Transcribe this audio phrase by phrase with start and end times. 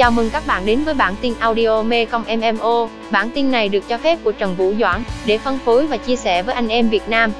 [0.00, 2.88] Chào mừng các bạn đến với bản tin audio Mekong MMO.
[3.10, 6.16] Bản tin này được cho phép của Trần Vũ Doãn để phân phối và chia
[6.16, 7.32] sẻ với anh em Việt Nam.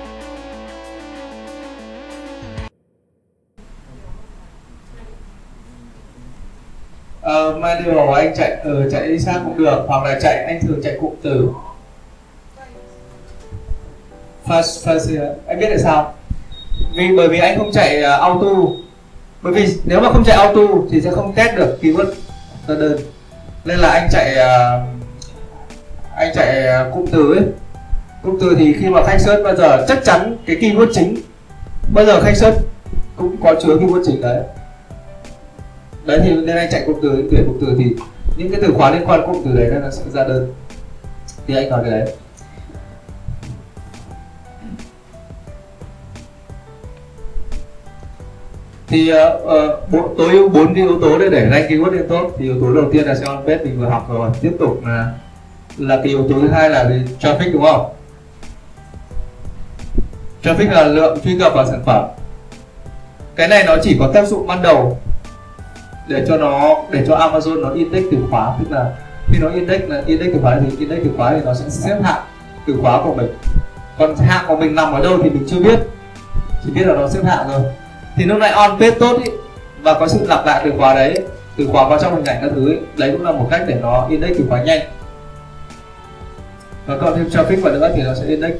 [7.20, 10.60] Ờ, mà điều anh chạy từ chạy đi xa cũng được hoặc là chạy anh
[10.62, 11.48] thường chạy cụm từ.
[14.46, 16.14] Fast fast anh biết tại sao?
[16.94, 18.48] Vì bởi vì anh không chạy uh, auto.
[19.42, 22.12] Bởi vì nếu mà không chạy auto thì sẽ không test được keyword
[22.70, 22.98] ra đơn.
[23.64, 24.80] Nên là anh chạy à,
[26.16, 27.44] anh chạy à, cụm từ ấy.
[28.22, 31.16] Cụm từ thì khi mà khách search bao giờ, chắc chắn cái keyword chính,
[31.94, 32.58] bao giờ khách search
[33.16, 34.42] cũng có chứa keyword chính đấy.
[36.04, 37.84] Đấy thì nên anh chạy cụm từ tuyển cụm từ thì
[38.36, 40.54] những cái từ khóa liên quan cụm từ đấy nó sẽ ra đơn.
[41.46, 42.14] Thì anh nói cái đấy.
[48.90, 49.42] Thì uh,
[49.94, 52.60] uh, tối ưu bốn cái yếu tố để để ranking keyword lên tốt thì yếu
[52.60, 54.30] tố đầu tiên là SEO page mình vừa học rồi.
[54.40, 55.12] Tiếp tục là
[55.78, 57.92] là cái yếu tố thứ hai là về traffic đúng không?
[60.42, 62.04] Traffic là lượng truy cập vào sản phẩm.
[63.36, 64.98] Cái này nó chỉ có tác dụng ban đầu
[66.08, 68.56] để cho nó để cho Amazon nó index từ khóa.
[68.58, 68.92] Tức là
[69.26, 71.96] khi nó index là index từ khóa thì index từ khóa thì nó sẽ xếp
[72.02, 72.22] hạng
[72.66, 73.34] từ khóa của mình.
[73.98, 75.78] Còn hạng của mình nằm ở đâu thì mình chưa biết.
[76.64, 77.60] Chỉ biết là nó xếp hạng rồi
[78.20, 79.30] thì lúc này on page tốt ý,
[79.82, 81.14] và có sự lặp lại từ khóa đấy
[81.56, 83.74] từ khóa vào trong hình ảnh các thứ ý, đấy cũng là một cách để
[83.74, 84.80] nó index từ khóa nhanh.
[86.86, 88.50] Và còn thêm traffic vào nữa thì nó sẽ index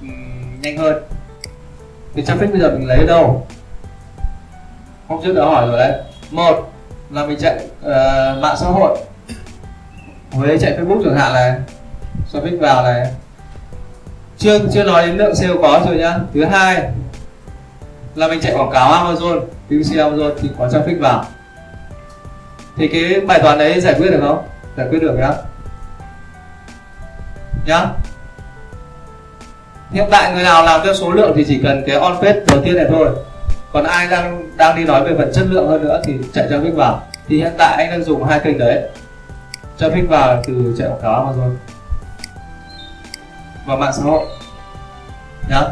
[0.00, 0.08] ừ,
[0.62, 1.02] nhanh hơn.
[2.14, 3.46] Thì traffic bây giờ mình lấy ở đâu?
[5.08, 5.92] Hôm trước đã hỏi rồi đấy.
[6.30, 6.72] Một
[7.10, 8.98] là mình chạy uh, mạng xã hội.
[10.30, 11.52] Với chạy facebook chẳng hạn này.
[12.32, 13.06] Traffic vào này.
[14.38, 16.18] Chưa chưa nói đến lượng sale có rồi nhá.
[16.34, 16.82] Thứ hai
[18.18, 21.24] là mình chạy quảng cáo Amazon PPC Amazon thì có traffic vào.
[22.76, 24.44] Thì cái bài toán đấy giải quyết được không?
[24.76, 25.32] Giải quyết được nhá.
[27.66, 27.86] Nhá.
[29.90, 32.60] Hiện tại người nào làm theo số lượng thì chỉ cần cái on page đầu
[32.64, 33.08] tiên này thôi.
[33.72, 36.74] Còn ai đang đang đi nói về phần chất lượng hơn nữa thì chạy traffic
[36.74, 37.02] vào.
[37.28, 38.82] Thì hiện tại anh đang dùng hai kênh đấy.
[39.78, 41.54] Traffic vào từ chạy quảng cáo Amazon.
[43.66, 44.26] Và mạng xã hội.
[45.50, 45.62] Nhá.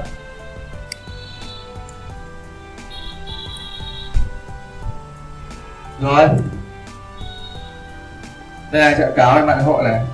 [6.00, 6.28] Rồi.
[8.72, 10.04] Đây là chạy cáo mạng hội này.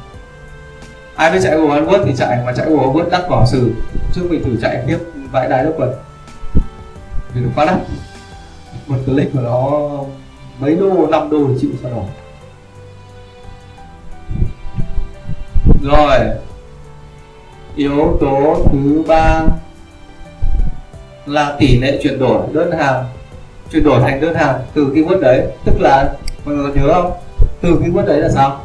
[1.17, 3.73] Ai biết chạy Google AdWords thì chạy, mà chạy Google AdWords đắt bỏ sử
[4.15, 4.99] trước mình thử chạy tiếp
[5.31, 5.93] vãi đái đâu quần
[7.35, 7.77] vì nó quá đắt.
[8.87, 9.91] Một click của nó
[10.59, 12.05] mấy đô 5 đô thì chịu sao nổi.
[15.83, 16.19] Rồi.
[17.77, 19.43] Yếu tố thứ ba
[21.27, 23.05] là tỷ lệ chuyển đổi đơn hàng
[23.73, 25.47] chuyển đổi thành đơn hàng từ keyword đấy.
[25.65, 26.13] Tức là
[26.45, 27.13] mọi người nhớ không?
[27.61, 28.65] Từ keyword đấy là sao?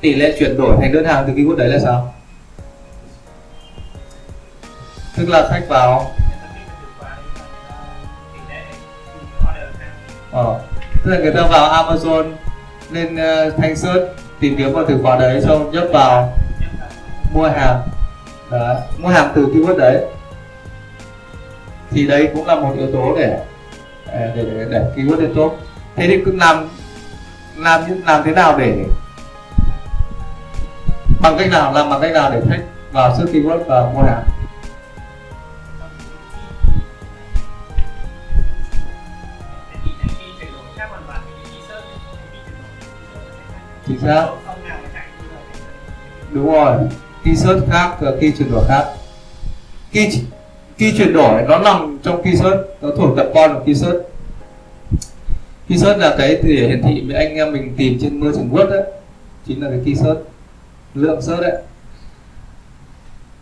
[0.00, 2.14] Tỷ lệ chuyển đổi thành đơn hàng từ keyword đấy là sao?
[5.16, 6.10] Tức là khách vào.
[10.32, 10.60] Ờ,
[11.04, 12.32] tức là người ta vào Amazon
[12.90, 14.04] lên uh, thanh search
[14.40, 16.32] tìm kiếm vào từ khóa đấy xong nhấp vào
[17.32, 17.80] mua hàng.
[18.50, 20.04] Đấy, mua hàng từ keyword đấy
[21.94, 23.38] thì đấy cũng là một yếu tố để
[24.06, 25.56] à, để để, để keyword lên tốt.
[25.96, 26.68] Thế thì cứ làm
[27.56, 28.84] làm làm thế nào để
[31.20, 32.62] bằng cách nào làm bằng cách nào để khách
[32.92, 34.24] vào search keyword và mua hàng
[43.86, 44.26] chính xác.
[46.30, 46.76] Đúng rồi.
[47.24, 48.84] Khi search khác và khi chuyển đổi khác.
[49.90, 50.22] Khi
[50.78, 53.96] khi chuyển đổi, nó nằm trong key search, nó thuộc tập con của key search.
[55.68, 58.50] Key search là cái để hiển thị với anh em mình tìm trên mưa trường
[58.52, 58.82] word đấy
[59.46, 60.20] chính là cái key search,
[60.94, 61.62] lượng search đấy.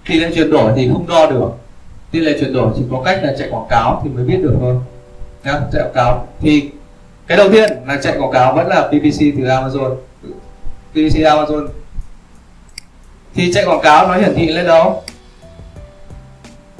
[0.09, 1.51] Tỷ lệ chuyển đổi thì không đo được.
[2.11, 4.57] Tỷ lệ chuyển đổi, chỉ có cách là chạy quảng cáo thì mới biết được
[4.61, 4.77] thôi.
[5.45, 6.29] Nhá, chạy quảng cáo.
[6.41, 6.71] Thì
[7.27, 9.97] cái đầu tiên là chạy quảng cáo vẫn là PPC từ Amazon.
[10.91, 11.69] PPC Amazon.
[13.35, 15.03] Thì chạy quảng cáo nó hiển thị lên đâu?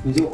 [0.05, 0.29] Ví dụ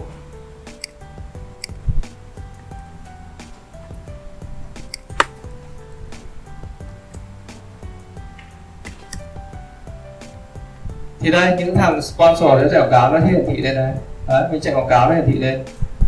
[11.28, 13.92] thì đây, những thằng sponsor nó chạy quảng cáo nó hiển thị lên đây
[14.26, 15.64] đấy, mình chạy quảng cáo nó hiển thị lên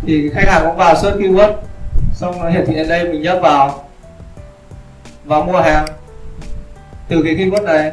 [0.07, 1.53] thì khách hàng cũng vào search keyword,
[2.13, 3.83] xong nó hiển thị lên đây, mình nhấp vào.
[5.25, 5.85] Vào mua hàng.
[7.07, 7.91] Từ cái keyword này.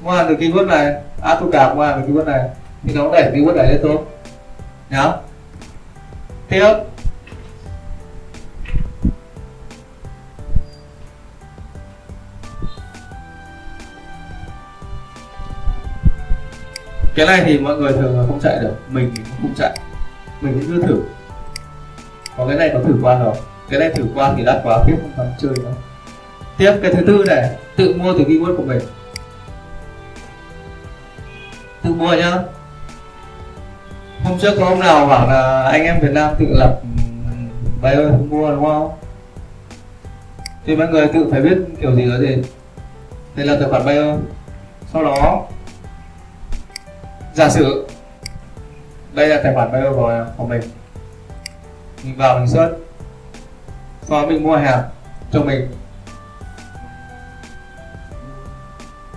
[0.00, 0.94] Mua hàng từ keyword này.
[1.22, 2.40] À tôi cả mua hàng từ keyword này.
[2.84, 4.04] Thì nó đẩy keyword này lên tốt
[4.90, 5.12] nhá.
[6.48, 6.74] Tiếp.
[17.14, 18.74] Cái này thì mọi người thường là không chạy được.
[18.88, 19.78] Mình thì không chạy.
[20.40, 21.02] Mình cũng chưa thử.
[22.36, 23.34] Còn cái này có thử qua rồi.
[23.70, 25.72] Cái này thử qua thì đắt quá tiếp không dám chơi nữa
[26.60, 28.80] tiếp cái thứ tư này, tự mua từ keyword của mình.
[31.82, 32.38] Tự mua nhá.
[34.24, 37.36] Hôm trước có hôm nào bảo là anh em Việt Nam tự lập ừ,
[37.82, 38.90] bài ơi không mua đúng không?
[40.66, 42.42] Thì mọi người tự phải biết kiểu gì đó gì
[43.34, 44.16] đây là tài khoản bay ơi.
[44.92, 45.46] Sau đó
[47.40, 47.86] giả sử
[49.12, 50.60] đây là tài khoản buyer của, của mình.
[52.04, 52.72] Mình vào mình search.
[54.02, 54.82] Sau mình mua hàng
[55.32, 55.68] cho mình.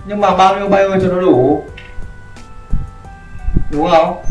[0.06, 1.64] Nhưng mà bao nhiêu buyer cho nó đủ?
[3.70, 4.22] Đúng không?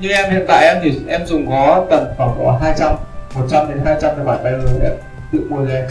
[0.00, 2.96] Như em hiện tại em thì em dùng có tầm khoảng có 200
[3.34, 4.92] 100 đến 200 tài khoản buyer em
[5.32, 5.88] tự mua cho em.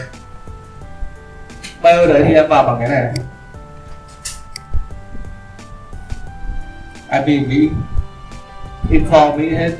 [1.82, 3.12] Buyer đấy thì em vào bằng cái này.
[7.10, 7.70] IP Mỹ
[8.90, 9.70] Info Mỹ hết.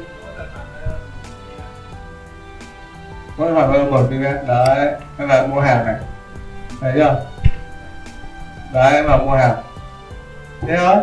[3.36, 5.96] Mỗi khoản buyer một VPN đấy, em vào mua hàng này.
[6.80, 7.22] Thấy chưa?
[8.72, 9.56] Đấy, em vào mua hàng.
[10.60, 10.96] Thế thôi.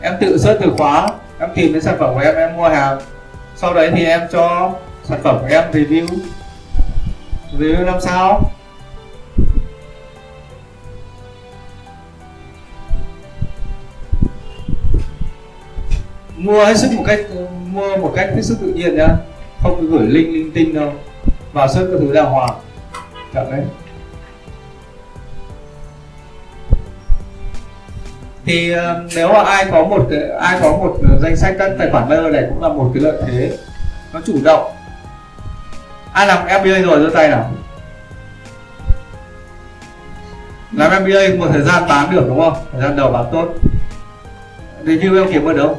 [0.00, 1.08] Em tự search từ khóa,
[1.40, 2.98] em tìm đến sản phẩm của em em mua hàng.
[3.56, 4.72] Sau đấy thì em cho
[5.04, 6.06] sản phẩm của em review.
[7.58, 8.40] Review năm sao?
[16.42, 17.20] Mua hết sức một cách
[17.66, 19.08] mua một cách hết sức tự nhiên nhá.
[19.62, 20.92] Không cứ gửi link linh tinh đâu.
[21.52, 22.54] Vào search các thứ đàng hoàng.
[23.34, 23.60] Chậm đấy.
[28.44, 28.80] Thì uh,
[29.16, 32.32] nếu mà ai có một cái ai có một danh sách các tài khoản buyer
[32.32, 33.56] này cũng là một cái lợi thế.
[34.12, 34.72] Nó chủ động.
[36.12, 37.50] Ai làm FBA rồi giơ tay nào.
[40.72, 42.54] Làm MBA một thời gian bán được đúng không?
[42.72, 43.48] Thời gian đầu bán tốt.
[44.84, 45.78] Review em kiếm được đâu?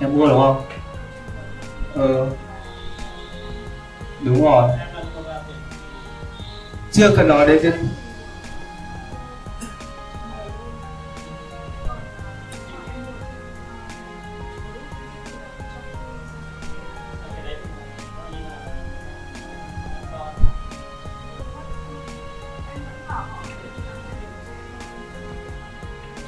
[0.00, 0.64] Em mua đúng không?
[1.94, 2.26] Ờ.
[4.20, 4.70] Đúng rồi.
[6.92, 7.72] Chưa cần nói đến cái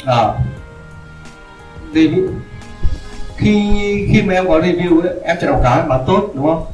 [0.06, 0.34] à,
[1.92, 2.10] Đi
[3.50, 6.64] khi khi mà em có review ấy, em chỉ đọc cái bán tốt đúng không?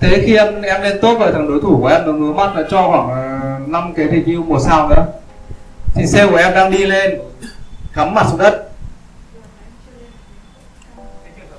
[0.00, 2.56] Thế khi em em lên tốt rồi thằng đối thủ của em nó ngứa mắt
[2.56, 5.06] là cho khoảng ờ, 5 cái review một sao nữa.
[5.94, 7.20] Thì sale của em đang đi lên
[7.94, 8.68] cắm mặt xuống đất.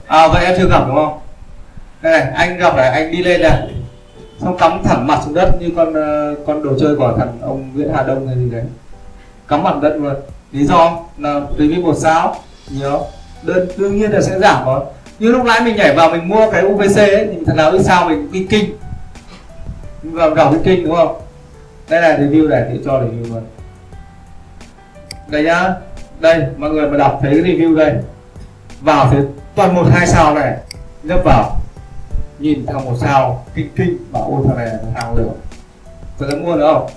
[0.07, 1.19] À vậy em chưa gặp đúng không?
[2.01, 3.59] Đây này anh gặp này anh đi lên này.
[4.39, 7.71] Xong cắm thẳng mặt xuống đất như con ờ, con đồ chơi của thằng ông
[7.73, 8.63] Nguyễn Hà Đông hay gì đấy.
[9.47, 10.15] Cắm mặt đất luôn.
[10.51, 10.99] Lý do?
[11.17, 12.35] Là review một sao.
[12.69, 13.05] Nhiều
[13.45, 14.81] đơn đương nhiên là sẽ giảm rồi
[15.19, 17.83] như lúc nãy mình nhảy vào mình mua cái UVC ấy, thì thằng nào ít
[17.83, 18.77] sao mình kinh kinh.
[20.03, 21.21] Mình vào đọc cái kinh, đúng không?
[21.89, 23.43] Đây là review này thì cho review luôn.
[25.27, 25.73] Đây nhá.
[26.19, 27.93] Đây, mọi người mà đọc thấy cái review đây.
[28.81, 29.17] Vào thì
[29.55, 30.57] toàn một, hai sao này.
[31.03, 31.59] Nhấp vào.
[32.39, 35.31] Nhìn theo một sao kinh kinh bảo ôi thằng này là hàng lửa.
[36.19, 36.89] Có sẽ mua nữa không?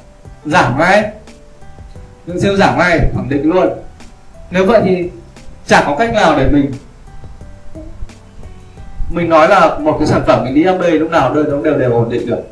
[0.45, 1.11] Giảm ngay.
[2.27, 3.69] Những siêu giảm ngay khẳng định luôn.
[4.51, 5.11] Nếu vậy thì
[5.69, 6.73] chả có cách nào để mình
[9.11, 11.63] mình nói là một cái sản phẩm mình đi up đây, lúc nào đơn nó
[11.63, 12.43] đều đều ổn định được.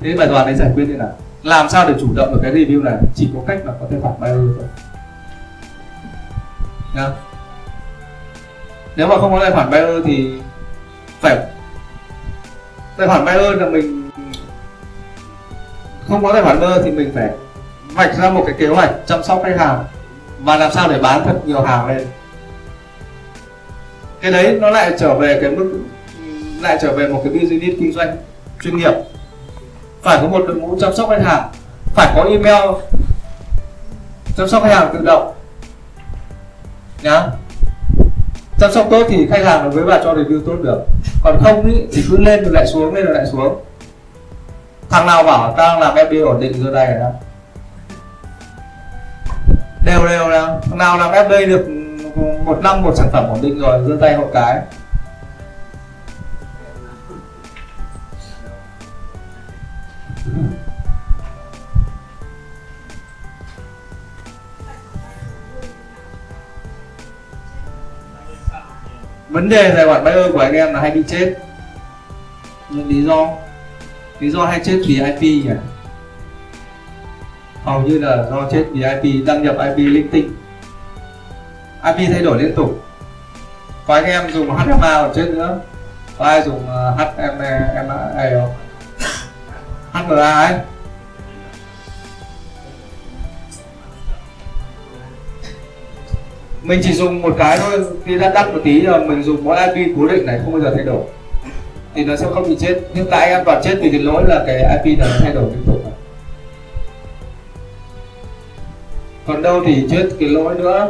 [0.00, 1.12] Thế bài toán đấy giải quyết như nào?
[1.42, 2.94] Làm sao để chủ động được cái review này?
[3.14, 4.68] Chỉ có cách là có thể phản buyer thôi.
[6.94, 7.10] Nha.
[8.96, 10.32] nếu mà không có tài khoản buyer thì
[11.20, 11.38] phải
[12.96, 14.10] tài khoản buyer là mình
[16.08, 17.30] không có tài khoản buyer thì mình phải
[17.92, 19.84] vạch ra một cái kế hoạch chăm sóc khách hàng
[20.44, 22.06] và làm sao để bán thật nhiều hàng lên?
[24.20, 25.80] Cái đấy nó lại trở về cái mức
[26.60, 28.16] lại trở về một cái business kinh doanh
[28.62, 28.92] chuyên nghiệp.
[30.02, 31.50] Phải có một đội ngũ chăm sóc khách hàng
[31.94, 32.70] phải có email
[34.36, 35.34] chăm sóc khách hàng tự động.
[37.02, 37.22] Nhá.
[38.58, 40.84] Chăm sóc tốt thì khách hàng với bà cho review tốt được.
[41.22, 43.64] Còn không ý, thì cứ lên rồi lại xuống lên rồi lại xuống.
[44.90, 47.10] Thằng nào bảo tao làm FB ổn định giờ đây rồi đó
[49.84, 51.68] đều đều nào thằng nào làm FB được
[52.44, 54.60] một năm một sản phẩm ổn định rồi, giơ tay hộ cái.
[69.28, 71.34] Vấn đề tài khoản buyer của anh em là hay bị chết.
[72.70, 73.28] Nhưng lý do?
[74.20, 75.50] Lý do hay chết vì IP nhỉ?
[77.64, 80.36] Hầu như là do chết vì IP đăng nhập IP linh tinh.
[81.84, 82.84] IP thay đổi liên tục.
[83.86, 85.58] Có anh em dùng HMA còn chết nữa.
[86.18, 88.54] Có ai dùng ờ, uh, HMA không?
[89.92, 90.54] HMA ấy.
[96.62, 99.56] Mình chỉ dùng một cái thôi khi đã đắt một tí là mình dùng mỗi
[99.56, 101.02] IP cố định này không bao giờ thay đổi.
[101.94, 102.80] Thì nó sẽ không bị chết.
[102.94, 105.44] Nhưng tại anh em toàn chết vì cái lỗi là cái IP nó thay đổi
[105.44, 105.93] liên tục.
[109.26, 110.88] Còn đâu thì chết cái lỗi nữa.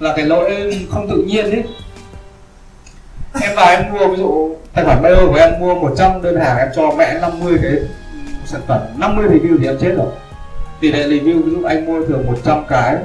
[0.00, 1.64] Là cái lỗi không tự nhiên ấy.
[3.42, 6.58] Em vào em mua ví dụ tài khoản bio của em mua 100 đơn hàng,
[6.58, 7.72] em cho mẹ 50 cái
[8.46, 8.80] sản phẩm.
[8.98, 10.06] 50 review thì em chết rồi.
[10.80, 12.96] Tỷ lệ review ví dụ anh mua thường 100 cái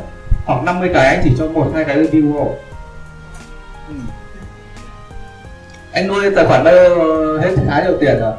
[0.45, 2.53] hoặc 50 cái, anh chỉ cho một, hai cái review thôi.
[3.87, 3.93] Ừ.
[5.91, 6.89] anh nuôi tài khoản bio
[7.41, 8.33] hết khá nhiều tiền rồi.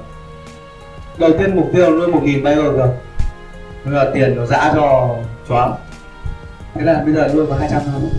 [1.18, 2.88] Đầu tiên mục tiêu là nuôi một nghìn bio rồi.
[3.84, 5.16] Bây giờ tiền nó dã cho
[5.50, 5.74] choáng
[6.74, 8.10] thế là bây giờ nuôi có 200 thôi.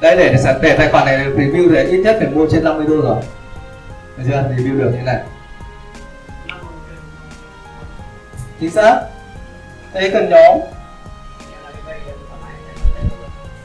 [0.00, 3.00] Đây để để tài khoản này review thì ít nhất phải mua trên 50 đô
[3.00, 3.22] rồi.
[4.16, 4.44] Được chưa?
[4.56, 5.22] Review được như này.
[8.60, 9.00] Chính xác.
[9.94, 10.58] Thế cần nhóm.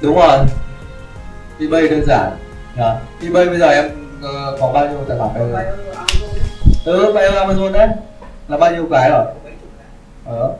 [0.01, 0.39] Đúng rồi.
[1.59, 2.31] ebay đơn giản.
[2.77, 2.97] Yeah.
[3.21, 3.85] ebay bây giờ em
[4.19, 5.75] uh, có bao nhiêu tài khoản bây giờ
[6.85, 7.87] ừ amazon đấy.
[8.47, 9.25] Là bao nhiêu cái rồi?
[10.25, 10.53] Ờ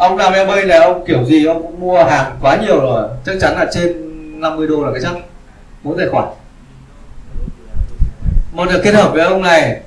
[0.00, 3.08] ông làm em ơi là ông kiểu gì, ông cũng mua hàng quá nhiều rồi.
[3.26, 3.90] Chắc chắn là trên
[4.40, 5.12] 50 đô là cái chắc.
[5.82, 6.28] Mỗi tài khoản.
[8.52, 9.80] Một là kết hợp với ông này.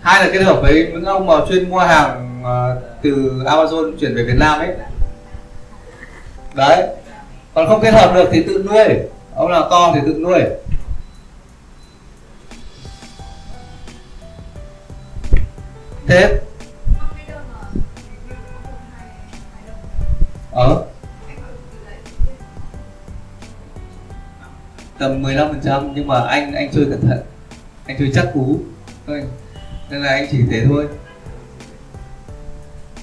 [0.00, 4.14] Hai là kết hợp với những ông mà chuyên mua hàng à, từ Amazon chuyển
[4.14, 4.68] về Việt Nam ấy.
[6.54, 6.86] Đấy.
[7.54, 8.84] Còn không kết hợp được thì tự nuôi.
[9.34, 10.40] Ông nào con thì tự nuôi.
[16.06, 16.38] Thế.
[20.54, 20.84] Ở
[24.98, 27.18] tầm 15 phần trăm, nhưng mà anh anh chơi cẩn thận.
[27.86, 28.58] Anh chơi chắc cú.
[29.06, 29.24] Thôi,
[29.90, 30.88] nên là anh chỉ thế thôi.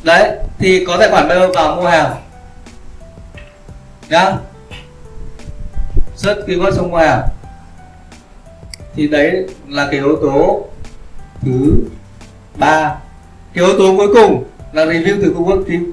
[0.04, 2.16] Đấy, thì có tài khoản Bayer vào mua hàng.
[4.10, 4.38] Nhá.
[6.16, 7.28] Search keyword xong mua hàng.
[8.94, 10.66] Thì đấy là cái yếu tố
[11.42, 11.84] thứ
[12.56, 12.96] ba.
[13.54, 14.44] Cái yếu tố cuối cùng
[14.74, 15.92] là review từ keyword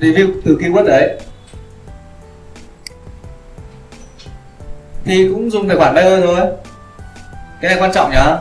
[0.00, 1.18] review từ keyword đấy.
[5.04, 6.40] Thì cũng dùng tài khoản buyer thôi.
[7.60, 8.36] Cái này quan trọng nhá.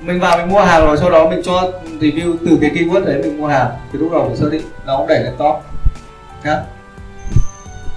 [0.00, 3.20] Mình vào mình mua hàng rồi, sau đó mình cho review từ cái keyword đấy
[3.22, 3.70] mình mua hàng.
[3.92, 5.56] Thì lúc đầu mình xác định nó cũng đẩy lên top.
[6.44, 6.60] Nhá.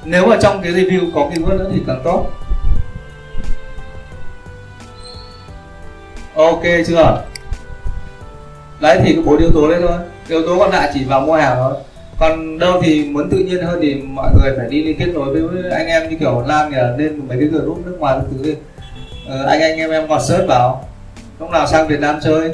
[0.04, 2.30] Nếu mà trong cái review có keyword nữa thì càng tốt.
[6.36, 7.22] Ok, chưa?
[8.80, 11.34] Đấy, thì có bốn yếu tố đấy thôi yếu tố còn lại chỉ vào mua
[11.34, 11.74] hàng thôi.
[12.20, 15.42] Còn đâu thì muốn tự nhiên hơn thì mọi người phải đi liên kết nối
[15.42, 18.56] với anh em như kiểu Lan thì nên mấy cái group nước ngoài thứ đi.
[19.28, 20.90] Ờ, anh anh em em còn search vào.
[21.40, 22.52] Lúc nào sang Việt Nam chơi?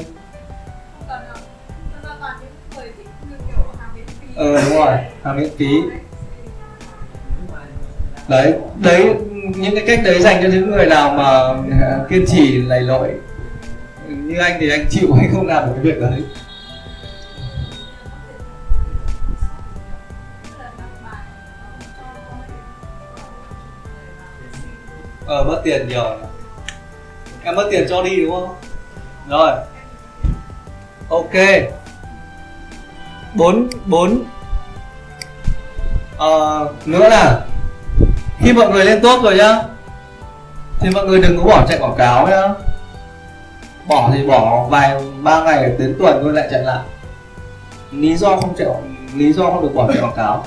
[4.35, 5.65] Ờ đúng rồi hàng miễn phí.
[8.27, 9.13] Đấy đấy
[9.57, 11.55] những cái cách đấy dành cho những người nào mà
[12.09, 13.09] kiên trì lầy lội.
[14.09, 16.23] Như anh thì anh chịu hay không làm được cái việc đấy
[25.29, 26.15] ờ mất tiền nhiều.
[27.43, 28.55] Em mất tiền cho đi đúng không?
[29.29, 29.51] Rồi.
[31.09, 31.33] Ok.
[33.33, 34.23] Bốn bốn.
[36.17, 37.45] Ờ, nữa là
[38.39, 39.61] khi mọi người lên top rồi nhá
[40.79, 42.47] thì mọi người đừng có bỏ chạy quảng cáo nhá.
[43.87, 46.83] Bỏ thì bỏ vài ba ngày đến tuần rồi lại chạy lại.
[47.91, 48.67] Lý do không chạy
[49.15, 50.45] lý do không được bỏ chạy quảng cáo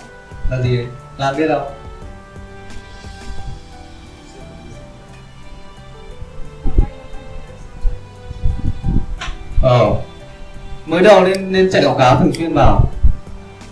[0.50, 0.86] là gì?
[1.18, 1.60] Làm biết đâu?
[9.62, 9.90] Ờ.
[10.86, 12.80] Mới đầu nên nên chạy quảng cáo thường xuyên vào.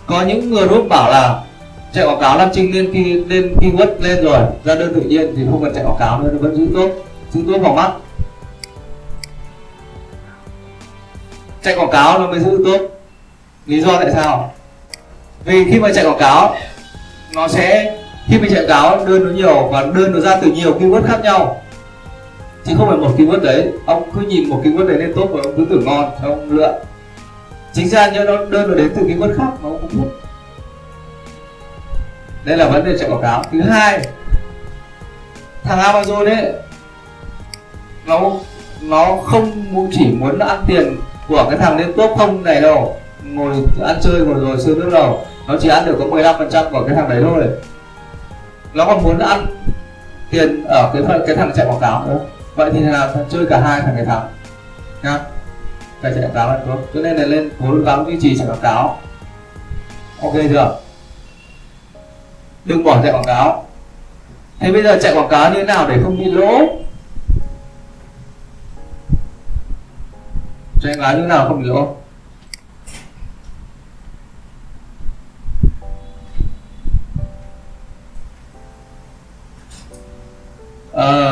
[0.07, 1.41] Có những người group bảo là
[1.93, 5.33] chạy quảng cáo làm trình lên khi, lên keyword lên rồi, ra đơn tự nhiên
[5.37, 6.89] thì không cần chạy quảng cáo nữa, nó vẫn giữ tốt
[7.31, 7.91] giữ tốt vào mắt.
[11.63, 12.81] Chạy quảng cáo nó mới giữ tốt.
[13.65, 14.53] Lý do tại sao?
[15.45, 16.55] Vì khi mà chạy quảng cáo,
[17.33, 20.51] nó sẽ, khi mình chạy quảng cáo, đơn nó nhiều và đơn nó ra từ
[20.51, 21.61] nhiều keyword khác nhau
[22.65, 25.41] chứ không phải một keyword đấy, ông cứ nhìn một keyword đấy lên tốt và
[25.43, 26.79] ông cứ tưởng ngon cho ông lựa.
[27.73, 30.21] Chính ra nhớ nó đơn nó đến từ keyword khác mà ông cũng hút
[32.43, 33.43] đây là vấn đề chạy quảng cáo.
[33.51, 33.99] Thứ hai,
[35.63, 36.53] thằng amazon ấy,
[38.05, 38.31] nó
[38.81, 39.51] nó không
[39.91, 42.97] chỉ muốn ăn tiền của cái thằng lên top không này đâu.
[43.23, 43.53] Ngồi
[43.83, 45.25] ăn chơi ngồi rồi sữa nước đầu.
[45.47, 47.43] Nó chỉ ăn được có 15% của cái thằng đấy thôi.
[48.73, 49.45] Nó còn muốn ăn
[50.29, 52.19] tiền ở cái phần cái thằng chạy quảng cáo nữa
[52.55, 54.29] vậy thì là chơi cả hai thằng cái thắng
[55.03, 55.19] nhá.
[56.01, 58.47] Cái chạy quảng cáo là tốt cho nên là lên cố gắng duy trì chạy
[58.47, 58.99] quảng cáo.
[60.21, 60.79] Ok chưa?
[62.65, 63.65] Đừng bỏ chạy quảng cáo.
[64.59, 66.51] Thế bây giờ chạy quảng cáo như thế nào để không bị lỗ?
[70.81, 71.95] Chạy quảng cáo như thế nào không bị lỗ?
[80.91, 81.30] Ờ,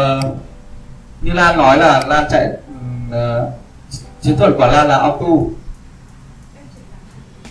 [1.29, 2.49] như Lan nói là Lan chạy
[3.09, 3.53] uh,
[4.21, 5.25] chiến thuật của Lan là auto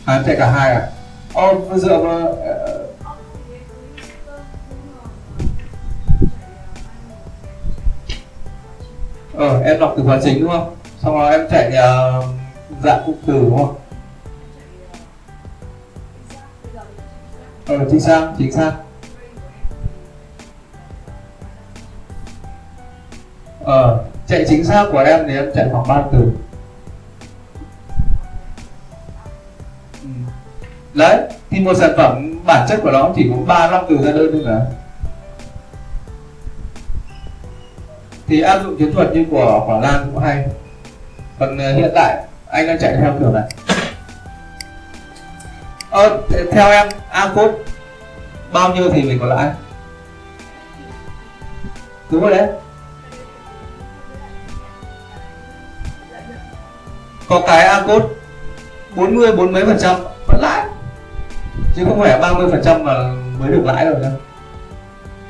[0.04, 0.88] à, em chạy cả hai à?
[1.32, 2.38] Ô dựa vào uh,
[9.34, 10.74] ờ em đọc từ khóa chính đúng không?
[11.02, 12.24] Xong rồi em chạy uh,
[12.84, 13.74] dạng cụm từ đúng không?
[17.66, 18.72] Ờ chính xác chính xác.
[23.68, 26.32] Ờ chạy chính xác của em thì em chạy khoảng ba từ.
[30.02, 30.08] Ừ.
[30.94, 31.20] đấy
[31.50, 34.28] thì một sản phẩm bản chất của nó chỉ có ba năm từ ra đơn
[34.32, 34.60] thôi mà.
[38.26, 40.46] Thì áp dụng chiến thuật như của quả lan cũng hay.
[41.38, 43.48] Còn ờ, hiện tại anh đang chạy theo kiểu này.
[45.90, 46.20] Ờ,
[46.52, 47.50] theo em a cốt
[48.52, 49.50] bao nhiêu thì mình có lãi?
[52.10, 52.48] Đúng rồi đấy.
[57.28, 58.06] Có cái a code
[58.96, 60.66] 40 bốn mấy phần trăm, vẫn lãi.
[61.76, 64.12] Chứ không phải 30 phần trăm mà mới được lãi rồi đâu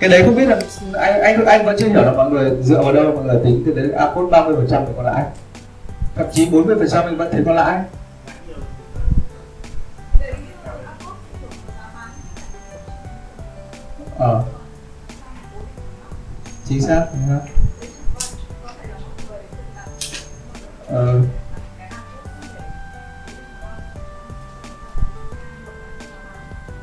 [0.01, 0.59] cái đấy không biết là
[0.93, 3.63] anh anh anh vẫn chưa hiểu là mọi người dựa vào đâu, mọi người tính
[3.67, 5.25] từ đấy a code 30 phần trăm có lãi.
[6.15, 7.81] Thậm chí 40 phần trăm mình vẫn thấy có lãi.
[14.19, 14.43] Ờ.
[16.65, 17.49] Chính xác, đúng không?
[20.89, 21.21] ờ.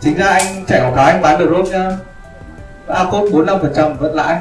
[0.06, 1.92] Chính ra anh chạy quảng cáo anh bán được rốt nhá.
[2.88, 4.40] A code 45 phần trăm vẫn lãi.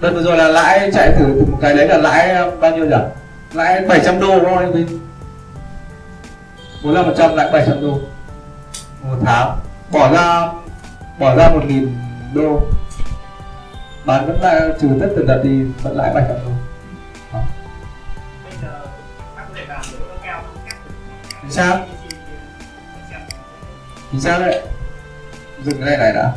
[0.00, 2.84] Đợt vừa rồi là lãi chạy thử một cái đấy là lãi um, bao nhiêu
[2.84, 2.96] nhỉ?
[3.52, 4.86] Lãi 700 đô thôi anh Vinh?
[6.84, 7.98] 45 phần trăm lãi 700 đô.
[9.02, 9.58] Một tháng.
[9.92, 10.48] Bỏ ra
[11.18, 11.88] bỏ ra 1.000
[12.34, 12.60] đô.
[14.04, 16.50] Bán vẫn lại trừ tất tần tật đi vẫn lãi 700 đô.
[17.32, 17.40] Đó.
[21.42, 21.97] bây
[24.12, 24.62] chính sao đấy?
[25.64, 26.32] Dừng cái này này đã.